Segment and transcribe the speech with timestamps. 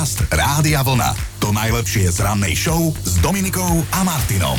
[0.00, 1.12] Podcast Rádia Vlna.
[1.44, 4.56] To najlepšie z rannej show s Dominikou a Martinom.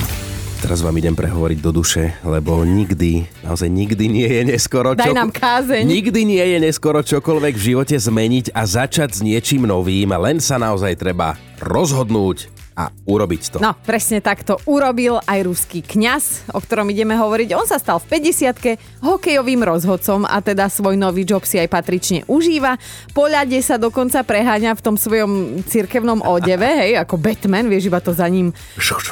[0.62, 4.93] Teraz vám idem prehovoriť do duše, lebo nikdy, naozaj nikdy nie je neskoro.
[4.93, 5.81] Daj nám kázeň.
[5.81, 10.62] Nikdy nie je neskoro čokoľvek v živote zmeniť a začať s niečím novým, len sa
[10.62, 13.58] naozaj treba rozhodnúť a urobiť to.
[13.62, 17.54] No, presne tak to urobil aj ruský kňaz, o ktorom ideme hovoriť.
[17.54, 22.26] On sa stal v 50 hokejovým rozhodcom a teda svoj nový job si aj patrične
[22.26, 22.81] užíva.
[23.13, 28.02] Po ľade sa dokonca preháňa v tom svojom cirkevnom odeve, hej, ako Batman, vieš, iba
[28.02, 28.49] to za ním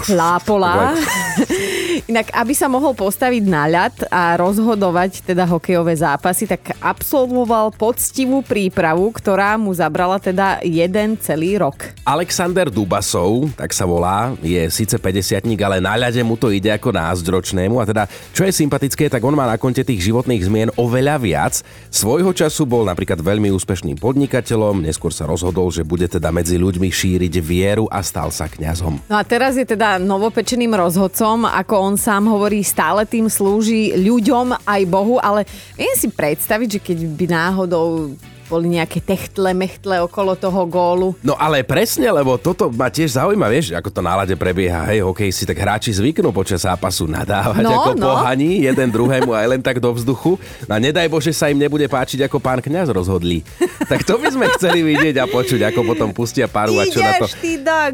[0.09, 0.93] lápolá.
[2.07, 8.45] Inak, aby sa mohol postaviť na ľad a rozhodovať teda hokejové zápasy, tak absolvoval poctivú
[8.45, 11.91] prípravu, ktorá mu zabrala teda jeden celý rok.
[12.05, 16.93] Alexander Dubasov, tak sa volá, je síce 50 ale na ľade mu to ide ako
[16.93, 18.03] názdročnému a teda,
[18.35, 21.53] čo je sympatické, tak on má na konte tých životných zmien oveľa viac.
[21.89, 26.89] Svojho času bol napríklad veľmi úspešným podnikateľom, neskôr sa rozhodol, že bude teda medzi ľuďmi
[26.89, 29.01] šíriť vieru a stal sa kňazom.
[29.09, 34.65] No a teraz je teda novopečeným rozhodcom, ako on sám hovorí, stále tým slúži ľuďom
[34.65, 38.13] aj Bohu, ale viem si predstaviť, že keď by náhodou
[38.49, 41.13] boli nejaké techtle, mechtle okolo toho gólu.
[41.21, 45.29] No ale presne, lebo toto ma tiež zaujíma, vieš, ako to nálade prebieha, hej, hokej
[45.29, 48.09] si tak hráči zvyknú počas zápasu nadávať No, ako no.
[48.09, 50.41] pohaní jeden druhému aj len tak do vzduchu.
[50.65, 53.45] No a nedaj Bože sa im nebude páčiť, ako pán kňaz rozhodlí.
[53.85, 57.21] Tak to by sme chceli vidieť a počuť, ako potom pustia paru a čo na
[57.21, 57.29] to,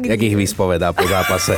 [0.08, 1.52] jak ich vyspovedá po zápase.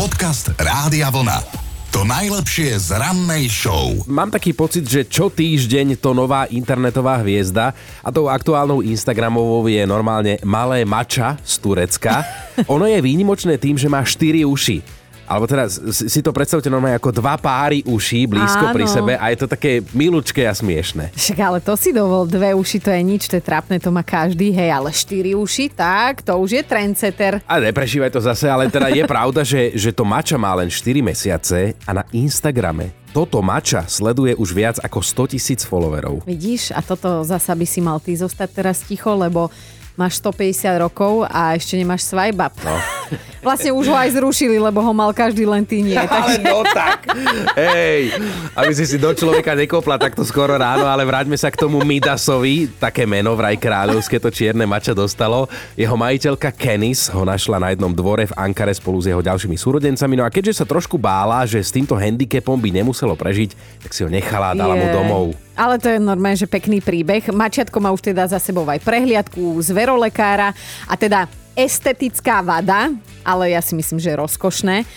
[0.00, 1.44] Podcast Rádia Vlna.
[1.92, 4.00] To najlepšie z rannej show.
[4.08, 9.84] Mám taký pocit, že čo týždeň to nová internetová hviezda a tou aktuálnou Instagramovou je
[9.84, 12.24] normálne malé mača z Turecka.
[12.72, 14.99] Ono je výnimočné tým, že má 4 uši.
[15.30, 18.94] Alebo teda si to predstavte normálne ako dva páry uší blízko pri Áno.
[18.98, 21.14] sebe a je to také milučké a smiešné.
[21.14, 24.02] Však ale to si dovol, dve uši to je nič, to je trápne, to má
[24.02, 27.38] každý, hej, ale štyri uši, tak, to už je trendsetter.
[27.46, 30.98] A neprešívaj to zase, ale teda je pravda, že, že to mača má len 4
[30.98, 36.22] mesiace a na Instagrame toto mača sleduje už viac ako 100 tisíc followerov.
[36.26, 39.50] Vidíš, a toto zasa by si mal ty zostať teraz ticho, lebo
[39.98, 42.54] máš 150 rokov a ešte nemáš swipe up.
[42.62, 42.76] No.
[43.40, 45.96] Vlastne už ho aj zrušili, lebo ho mal každý len ty nie.
[46.00, 46.40] Ale Takže...
[46.44, 47.08] no tak.
[47.56, 48.12] Hej,
[48.52, 52.68] aby si si do človeka nekopla takto skoro ráno, ale vráťme sa k tomu Midasovi.
[52.76, 55.48] Také meno vraj kráľovské to čierne mača dostalo.
[55.72, 60.14] Jeho majiteľka Kenis ho našla na jednom dvore v Ankare spolu s jeho ďalšími súrodencami.
[60.20, 64.04] No a keďže sa trošku bála, že s týmto handicapom by nemuselo prežiť, tak si
[64.04, 64.92] ho nechala a dala mu Je.
[64.92, 65.24] domov.
[65.56, 67.28] Ale to je normálne, že pekný príbeh.
[67.32, 70.56] Mačiatko má už teda za sebou aj prehliadku zverolekára
[70.88, 71.28] a teda
[71.60, 72.88] estetická vada,
[73.20, 74.88] ale ja si myslím, že rozkošné.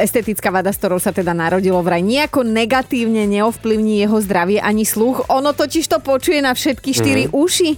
[0.00, 5.30] Estetická vada, s ktorou sa teda narodilo vraj nejako negatívne neovplyvní jeho zdravie ani sluch.
[5.30, 7.32] Ono totiž to počuje na všetky štyri mm.
[7.32, 7.70] uši.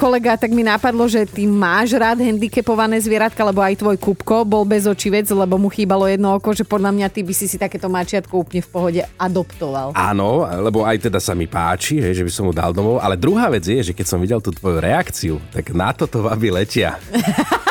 [0.00, 4.64] Kolega, tak mi napadlo, že ty máš rád handicapované zvieratka, lebo aj tvoj Kupko bol
[4.64, 7.92] bez očivec, lebo mu chýbalo jedno oko, že podľa mňa ty by si si takéto
[7.92, 9.92] mačiatko úplne v pohode adoptoval.
[9.92, 12.96] Áno, lebo aj teda sa mi páči, hej, že by som mu dal domov.
[12.96, 16.48] Ale druhá vec je, že keď som videl tú tvoju reakciu, tak na toto baby
[16.48, 16.96] letia.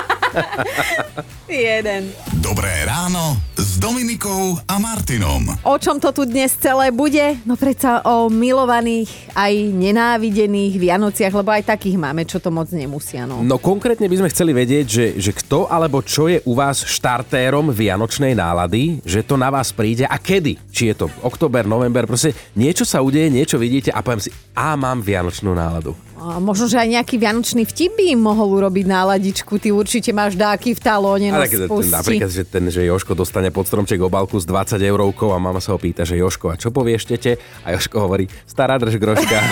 [1.50, 2.14] Jeden.
[2.46, 5.50] Dobré ráno s Dominikou a Martinom.
[5.66, 7.42] O čom to tu dnes celé bude?
[7.44, 13.26] No predsa o milovaných aj nenávidených Vianociach, lebo aj takých máme, čo to moc nemusia.
[13.26, 13.42] No.
[13.42, 17.74] No konkrétne by sme chceli vedieť, že, že kto alebo čo je u vás štartérom
[17.74, 20.62] vianočnej nálady, že to na vás príde a kedy.
[20.70, 24.78] Či je to október, november, proste niečo sa udeje, niečo vidíte a poviem si, a
[24.78, 25.98] mám vianočnú náladu.
[26.19, 29.56] A možno, že aj nejaký vianočný vtip by im mohol urobiť náladičku.
[29.56, 31.96] Ty určite máš dáky v talóne, ten, spusti.
[31.96, 35.72] napríklad, že ten, že Joško dostane pod stromček obálku s 20 eurovkou a mama sa
[35.72, 37.40] ho pýta, že Joško, a čo povieš tete?
[37.63, 39.40] A Joško hovorí, stará drž groška.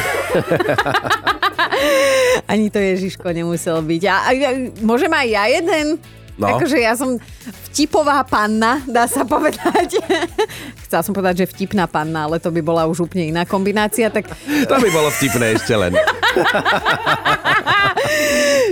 [2.51, 4.01] Ani to Ježiško nemusel byť.
[4.11, 4.51] A, a, a
[4.83, 5.95] môžem aj ja jeden?
[6.37, 6.53] No.
[6.53, 7.17] Akože ja som
[7.73, 9.97] vtipová panna, dá sa povedať.
[10.85, 14.13] Chcela som povedať, že vtipná panna, ale to by bola už úplne iná kombinácia.
[14.13, 14.29] Tak
[14.69, 15.97] to by bolo vtipné ešte len.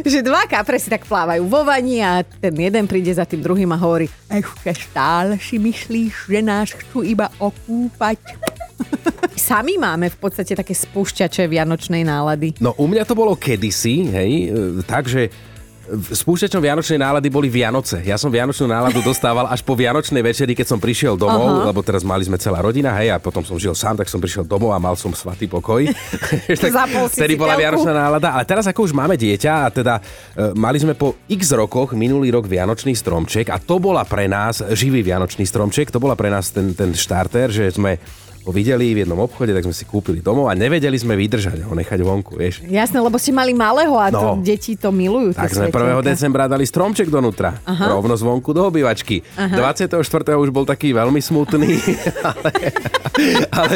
[0.06, 3.74] že dva kapre si tak plávajú vo vani a ten jeden príde za tým druhým
[3.74, 8.22] a hovorí ešte stále si myslíš, že nás chcú iba okúpať.
[9.36, 12.62] Sami máme v podstate také spúšťače vianočnej nálady.
[12.62, 15.34] No u mňa to bolo kedysi, hej, e, takže
[15.94, 18.02] spúšťačom Vianočnej nálady boli Vianoce.
[18.02, 21.70] Ja som Vianočnú náladu dostával až po Vianočnej večeri, keď som prišiel domov, Aha.
[21.70, 24.44] lebo teraz mali sme celá rodina, hej, a potom som žil sám, tak som prišiel
[24.50, 25.86] domov a mal som svatý pokoj.
[26.64, 26.72] tak
[27.14, 27.54] vtedy bola.
[27.56, 30.02] Vianočná nálada, ale teraz ako už máme dieťa a teda e,
[30.58, 35.06] mali sme po x rokoch minulý rok Vianočný stromček a to bola pre nás živý
[35.06, 38.02] Vianočný stromček, to bola pre nás ten, ten štarter, že sme
[38.46, 41.74] ho videli v jednom obchode, tak sme si kúpili domov a nevedeli sme vydržať ho
[41.74, 42.62] nechať vonku, vieš.
[42.64, 44.38] Jasné, lebo ste mali malého a to, No.
[44.38, 45.34] deti to milujú.
[45.34, 45.74] Tak sme 1.
[45.74, 46.06] svetielka.
[46.06, 47.58] decembra dali stromček donútra.
[47.64, 47.90] Aha.
[47.92, 49.26] Rovno zvonku do obývačky.
[49.34, 49.74] Aha.
[49.74, 49.98] 24.
[50.36, 51.74] už bol taký veľmi smutný,
[52.24, 52.50] ale,
[53.50, 53.76] ale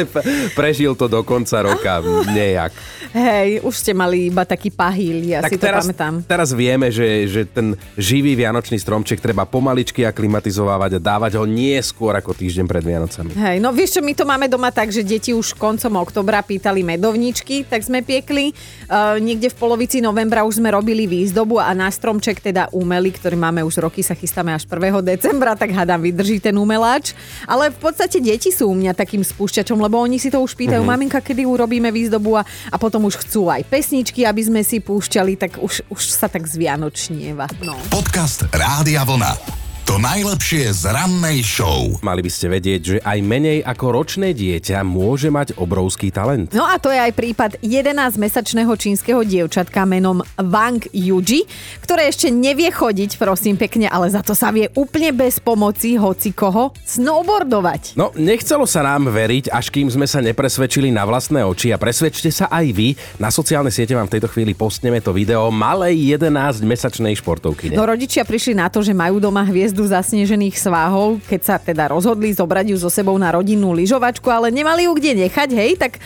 [0.52, 2.70] prežil to do konca roka nejak.
[3.10, 6.22] Hej, už ste mali iba taký pahýl, ja si to teraz, pamätám.
[6.22, 11.74] teraz vieme, že, že ten živý vianočný stromček treba pomaličky aklimatizovať a dávať ho nie
[11.80, 13.32] skôr ako týždeň pred Vianocami.
[13.32, 16.84] Hej, no vieš čo, my to máme doma tak, že deti už koncom oktobra pýtali
[16.84, 18.52] medovničky, tak sme piekli.
[18.84, 23.40] Uh, niekde v polovici novembra už sme robili výzdobu a na stromček teda umelý, ktorý
[23.40, 25.00] máme už roky, sa chystáme až 1.
[25.00, 27.16] decembra, tak hádam vydrží ten umeláč.
[27.48, 30.84] Ale v podstate deti sú u mňa takým spúšťačom, lebo oni si to už pýtajú,
[30.84, 31.08] mm-hmm.
[31.08, 35.40] maminka, kedy urobíme výzdobu a, a potom už chcú aj pesničky, aby sme si púšťali,
[35.40, 37.48] tak už, už sa tak zvianočnieva.
[37.64, 37.78] No.
[37.88, 39.59] Podcast Rádia Vlna.
[39.88, 41.96] To najlepšie z rannej show.
[42.04, 46.52] Mali by ste vedieť, že aj menej ako ročné dieťa môže mať obrovský talent.
[46.52, 51.48] No a to je aj prípad 11-mesačného čínskeho dievčatka menom Wang Yuji,
[51.80, 56.36] ktoré ešte nevie chodiť, prosím pekne, ale za to sa vie úplne bez pomoci hoci
[56.36, 57.96] koho snowboardovať.
[57.96, 62.28] No, nechcelo sa nám veriť, až kým sme sa nepresvedčili na vlastné oči a presvedčte
[62.28, 62.94] sa aj vy.
[63.16, 67.72] Na sociálne siete vám v tejto chvíli postneme to video malej 11-mesačnej športovky.
[67.74, 72.34] No rodičia prišli na to, že majú doma hviezdu zasnežených sváhov, keď sa teda rozhodli
[72.34, 76.02] zobrať ju so sebou na rodinnú lyžovačku, ale nemali ju kde nechať, hej, tak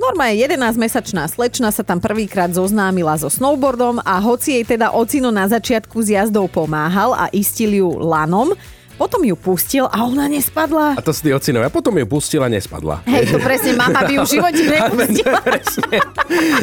[0.00, 5.44] Normálne 11-mesačná slečna sa tam prvýkrát zoznámila so snowboardom a hoci jej teda ocino na
[5.44, 8.56] začiatku s jazdou pomáhal a istil ju lanom,
[9.00, 10.92] potom ju pustil a ona nespadla.
[10.92, 11.72] A to sú tí ocinovia.
[11.72, 13.00] Potom ju pustila, nespadla.
[13.08, 15.40] Hej, to presne, mama by ju v živote nepustila.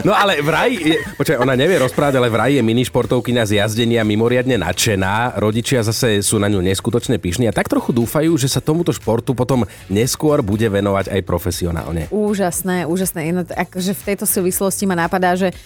[0.06, 4.06] No ale vraj, je, počkaj, ona nevie rozprávať, ale vraj je mini športovkyňa z jazdenia
[4.06, 5.42] mimoriadne nadšená.
[5.42, 9.34] Rodičia zase sú na ňu neskutočne pyšní a tak trochu dúfajú, že sa tomuto športu
[9.34, 12.06] potom neskôr bude venovať aj profesionálne.
[12.14, 13.34] Úžasné, úžasné.
[13.34, 15.58] No, akože v tejto súvislosti ma napadá, že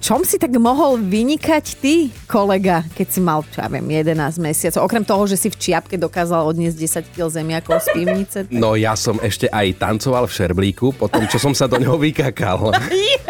[0.00, 4.88] čom si tak mohol vynikať ty, kolega, keď si mal, čo ja viem, 11 mesiacov?
[4.88, 8.38] Okrem toho, že si v čiapke dokázal odniesť 10 kg zemiakov z pivnice.
[8.48, 12.00] No ja som ešte aj tancoval v šerblíku, po tom, čo som sa do neho
[12.00, 12.72] vykakal.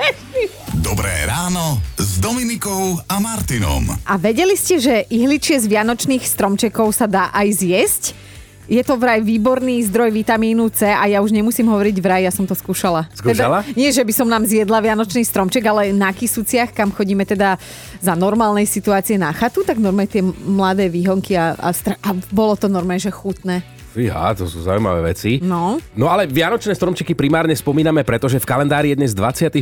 [0.87, 3.91] Dobré ráno s Dominikou a Martinom.
[4.07, 8.05] A vedeli ste, že ihličie z vianočných stromčekov sa dá aj zjesť?
[8.71, 12.47] Je to vraj výborný zdroj vitamínu C a ja už nemusím hovoriť vraj, ja som
[12.47, 13.11] to skúšala.
[13.11, 13.67] Skúšala?
[13.67, 17.59] Teda, nie, že by som nám zjedla vianočný stromček, ale na Kisuciach, kam chodíme teda
[17.99, 22.55] za normálnej situácie na chatu, tak normálne tie mladé výhonky a, a, stra- a bolo
[22.55, 23.67] to normálne, že chutné.
[23.91, 25.43] Fíha, to sú zaujímavé veci.
[25.43, 25.83] No.
[25.99, 29.59] No ale Vianočné stromčeky primárne spomíname, pretože v kalendári je dnes 24.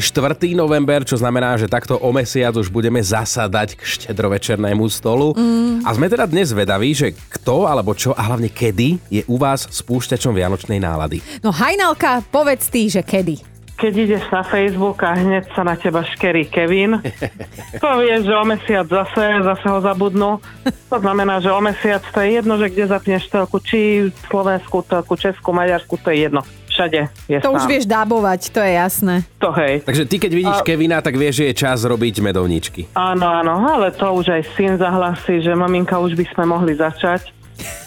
[0.53, 5.33] november, čo znamená, že takto o mesiac už budeme zasadať k štedrovečernému stolu.
[5.33, 5.81] Mm.
[5.81, 9.65] A sme teda dnes vedaví, že kto alebo čo a hlavne kedy je u vás
[9.65, 11.25] spúšťačom Vianočnej nálady.
[11.41, 13.58] No Hajnalka, povedz ty, že kedy.
[13.79, 16.99] Keď ideš na Facebook a hneď sa na teba škerí Kevin,
[17.79, 20.43] povieš, že o mesiac zase, zase ho zabudnú.
[20.89, 23.79] To znamená, že o mesiac to je jedno, že kde zapneš telku, či
[24.27, 26.43] Slovensku telku, Česku, Maďarsku, to je jedno.
[26.69, 27.71] Všade je To už sám.
[27.71, 29.15] vieš dábovať, to je jasné.
[29.39, 29.83] To hej.
[29.83, 32.87] Takže ty keď vidíš A- Kevina, tak vieš, že je čas robiť medovničky.
[32.93, 37.35] Áno, áno, ale to už aj syn zahlasí, že maminka už by sme mohli začať.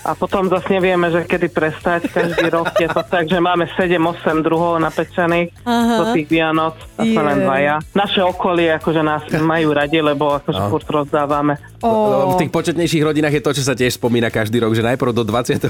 [0.02, 2.10] A potom zase nevieme, že kedy prestať.
[2.10, 5.96] Každý rok je to tak, že máme 7-8 druhov napečených Aha.
[6.02, 7.76] do tých Vianoc a sme len dvaja.
[7.94, 11.62] Naše okolie akože nás majú radi, lebo akože furt rozdávame.
[11.82, 15.24] V tých početnejších rodinách je to, čo sa tiež spomína každý rok, že najprv do
[15.26, 15.66] 24.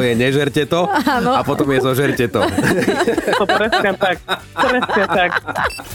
[0.00, 0.88] je nežerte to
[1.32, 2.40] a potom je zožerte to.
[3.40, 4.16] To presne tak.
[4.52, 5.30] Presne tak.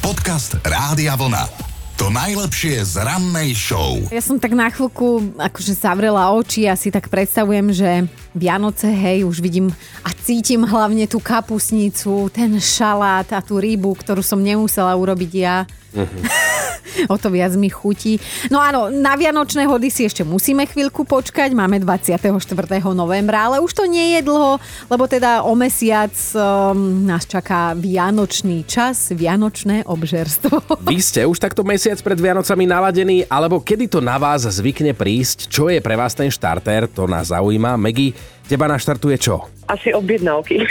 [0.01, 1.68] Podcast Rádia Vlna.
[1.99, 3.99] To najlepšie z rannej show.
[4.07, 9.27] Ja som tak na chvíľku akože zavrela oči a si tak predstavujem, že Vianoce, hej,
[9.27, 9.67] už vidím
[9.99, 15.67] a cítim hlavne tú kapusnicu, ten šalát a tú rybu, ktorú som nemusela urobiť ja.
[17.13, 18.17] o to viac mi chutí.
[18.49, 22.29] No áno, na Vianočné hody si ešte musíme chvíľku počkať, máme 24.
[22.93, 24.57] novembra, ale už to nie je dlho,
[24.89, 30.63] lebo teda o mesiac um, nás čaká Vianočný čas, Vianočné obžerstvo.
[30.91, 35.47] Vy ste už takto mesiac pred Vianocami naladení, alebo kedy to na vás zvykne prísť?
[35.49, 36.89] Čo je pre vás ten štartér?
[36.93, 37.79] To nás zaujíma.
[37.79, 38.11] Megy,
[38.49, 39.47] teba naštartuje čo?
[39.69, 40.65] Asi objednávky.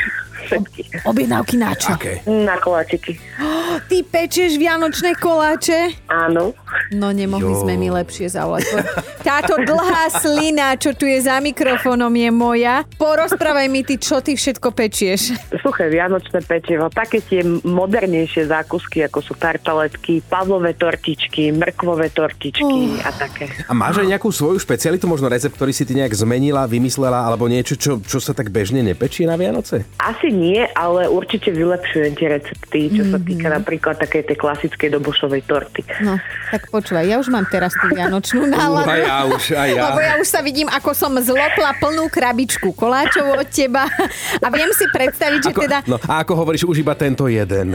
[0.47, 0.83] Všetky.
[1.03, 1.99] Objednávky na čo?
[1.99, 2.23] Aké?
[2.27, 3.19] Na koláčiky.
[3.91, 5.99] Ty pečieš Vianočné koláče?
[6.07, 6.55] Áno.
[6.91, 7.61] No nemohli Jo.
[7.61, 8.65] sme mi lepšie zavolať.
[8.65, 8.87] Po-
[9.21, 12.81] Táto dlhá slina, čo tu je za mikrofónom, je moja.
[12.97, 15.37] Porozprávaj mi ty, čo ty všetko pečieš.
[15.59, 23.11] Suché vianočné pečivo, také tie modernejšie zákusky, ako sú tartaletky, pavlové tortičky, mrkvové tortičky a
[23.11, 23.53] také.
[23.63, 27.45] A máš aj nejakú svoju špecialitu, možno recept, ktorý si ty nejak zmenila, vymyslela, alebo
[27.45, 29.85] niečo, čo, čo sa tak bežne nepečí na Vianoce?
[29.99, 35.43] Asi nie, ale určite vylepšujem tie recepty, čo sa týka napríklad takej tej klasickej dobošovej
[35.45, 35.81] torty.
[36.01, 36.17] No,
[36.49, 38.87] tak počúvaj, ja už mám teraz tú vianočnú náladu.
[38.87, 39.83] Aj ja už, aj ja.
[39.91, 43.91] Lebo ja už sa vidím, ako som zlopla plnú krabičku koláčov od teba.
[44.39, 47.75] A viem si predstaviť, že Ako, teda no, a ako hovoríš, už iba tento jeden.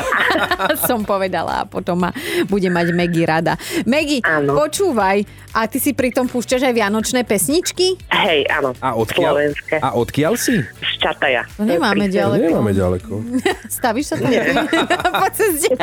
[0.88, 2.10] som povedala a potom ma
[2.48, 3.60] bude mať Megy rada.
[3.84, 7.94] Megy, počúvaj, a ty si pritom púšťaš aj vianočné pesničky?
[8.10, 8.74] Hej, áno.
[8.82, 9.76] A odkiaľ, Slovenské.
[9.78, 10.58] a odkiaľ si?
[10.66, 11.46] Z Čataja.
[11.54, 12.42] To nemáme pri- ďaleko.
[12.42, 13.12] Nemáme ďaleko.
[13.78, 14.34] Stavíš sa tam
[15.38, 15.78] ceste?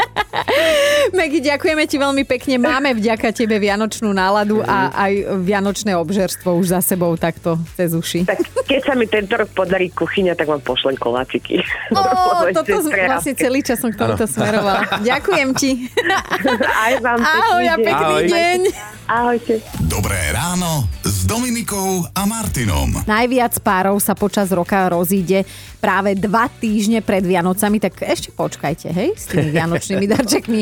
[1.16, 2.56] Megy, ďakujeme ti veľmi pekne.
[2.64, 8.24] Máme vďaka tebe vianočnú náladu a aj vianočné obžerstvo už za sebou takto cez uši.
[8.24, 11.60] Tak keď sa mi tento rok podarí kuchyňa, tak vám pošlem koláčiky.
[11.92, 15.04] Lebo toto vlastne celý čas som k tomuto smerovala.
[15.04, 15.92] Ďakujem ti.
[16.88, 17.84] Aj vám Ahoj a pekný deň.
[17.84, 18.26] pekný Ahoj.
[18.32, 19.01] deň.
[19.12, 19.60] Ahojte.
[19.92, 23.04] Dobré ráno s Dominikou a Martinom.
[23.04, 25.44] Najviac párov sa počas roka rozíde
[25.84, 30.60] práve dva týždne pred Vianocami, tak ešte počkajte, hej, s tými vianočnými darčekmi.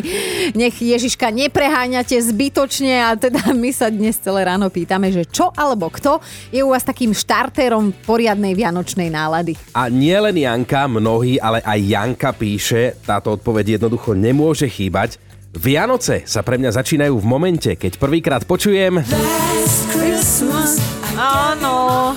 [0.58, 5.94] Nech Ježiška nepreháňate zbytočne a teda my sa dnes celé ráno pýtame, že čo alebo
[5.94, 6.18] kto
[6.50, 9.53] je u vás takým štartérom poriadnej vianočnej nálady.
[9.77, 15.29] A nie len Janka, mnohí, ale aj Janka píše, táto odpoveď jednoducho nemôže chýbať.
[15.50, 19.01] Vianoce sa pre mňa začínajú v momente, keď prvýkrát počujem...
[21.18, 22.13] Áno.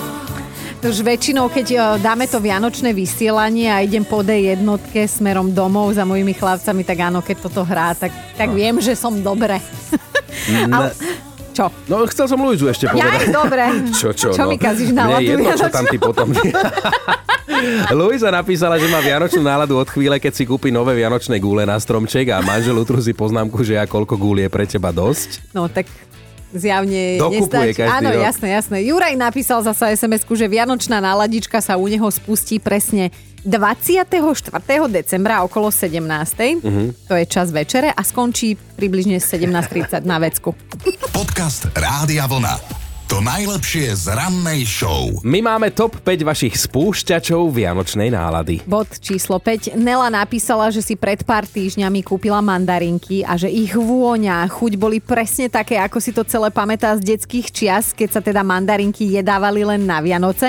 [0.83, 4.61] Už väčšinou, keď e, dáme to vianočné vysielanie a idem po D1
[5.09, 9.15] smerom domov za mojimi chlapcami, tak áno, keď toto hrá, tak, tak viem, že som
[9.25, 9.62] dobre.
[10.75, 10.93] Ale,
[11.52, 11.68] čo?
[11.87, 13.28] No, chcel som Luizu ešte Ja povedať.
[13.30, 13.64] dobre.
[14.00, 14.50] Čo, čo, čo no.
[14.50, 16.32] mi kazíš náladu je jedno, čo tam ty potom...
[17.94, 21.78] Luisa napísala, že má vianočnú náladu od chvíle, keď si kúpi nové vianočné gúle na
[21.78, 25.52] stromček a manžel utrúzi poznámku, že a koľko gúl je pre teba dosť.
[25.54, 25.87] No tak
[26.52, 27.88] zjavne Dokupuje nestačí.
[27.88, 28.23] Áno, rok.
[28.23, 28.76] jasné, jasné.
[28.85, 33.09] Juraj napísal zasa SMS-ku, že vianočná náladička sa u neho spustí presne
[33.42, 34.06] 24.
[34.87, 35.99] decembra okolo 17.
[36.62, 36.94] Uh-huh.
[37.11, 40.54] To je čas večere a skončí približne 17.30 na vecku.
[41.11, 42.82] Podcast Rádia Vlna.
[43.12, 45.12] To najlepšie z rannej show.
[45.20, 48.64] My máme top 5 vašich spúšťačov vianočnej nálady.
[48.64, 49.76] Bod číslo 5.
[49.76, 54.80] Nela napísala, že si pred pár týždňami kúpila mandarinky a že ich vôňa a chuť
[54.80, 59.04] boli presne také, ako si to celé pamätá z detských čias, keď sa teda mandarinky
[59.04, 60.49] jedávali len na Vianoce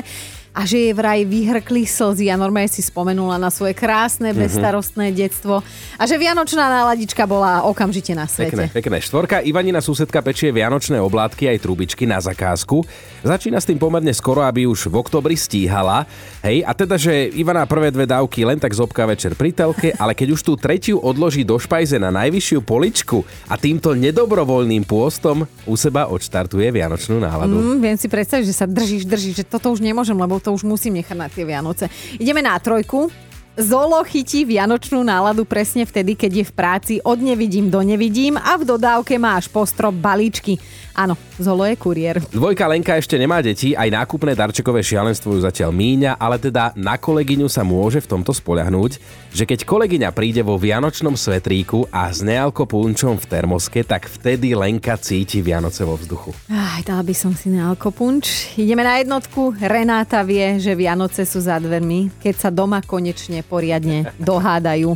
[0.54, 5.66] a že jej vraj vyhrkli slzy a normálne si spomenula na svoje krásne, bezstarostné detstvo
[5.98, 8.78] a že vianočná náladička bola okamžite na Pekné, svete.
[8.78, 8.98] pekné.
[9.02, 12.86] Štvorka, Ivanina susedka pečie vianočné oblátky aj trubičky na zakázku.
[13.26, 16.06] Začína s tým pomerne skoro, aby už v oktobri stíhala.
[16.46, 20.14] Hej, a teda, že Ivana prvé dve dávky len tak zobká večer pri telke, ale
[20.14, 25.74] keď už tú tretiu odloží do špajze na najvyššiu poličku a týmto nedobrovoľným pôstom u
[25.74, 27.58] seba odštartuje vianočnú náladu.
[27.58, 30.68] Mm, viem si predstaviť, že sa držíš, držíš, že toto už nemôžem, lebo to už
[30.68, 31.88] musím nechať na tie Vianoce.
[32.20, 33.08] Ideme na trojku.
[33.54, 38.58] Zolo chytí vianočnú náladu presne vtedy, keď je v práci od nevidím do nevidím a
[38.58, 40.58] v dodávke má až postrop balíčky.
[40.94, 42.22] Áno, Zolo je kuriér.
[42.30, 46.94] Dvojka Lenka ešte nemá deti, aj nákupné darčekové šialenstvo ju zatiaľ míňa, ale teda na
[46.94, 49.02] kolegyňu sa môže v tomto spoľahnúť,
[49.34, 54.94] že keď kolegyňa príde vo vianočnom svetríku a s nealkopunčom v termoske, tak vtedy Lenka
[55.02, 56.38] cíti Vianoce vo vzduchu.
[56.54, 58.54] Aj, dala by som si na alkopunč.
[58.62, 59.58] Ideme na jednotku.
[59.58, 64.94] Renáta vie, že Vianoce sú za dvermi, keď sa doma konečne poriadne dohádajú.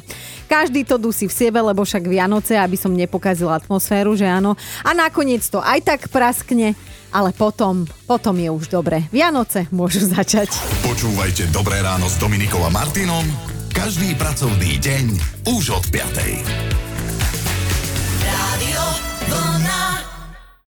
[0.48, 4.56] Každý to dusí v sebe, lebo však Vianoce, aby som nepokazil atmosféru, že áno.
[4.86, 6.76] A nakoniec to aj tak praskne,
[7.16, 9.08] ale potom, potom je už dobre.
[9.08, 10.52] Vianoce môžu začať.
[10.84, 13.24] Počúvajte Dobré ráno s Dominikou a Martinom
[13.72, 15.06] každý pracovný deň
[15.48, 16.87] už od 5.